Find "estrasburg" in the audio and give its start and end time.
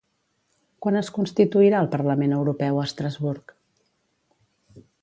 2.91-3.57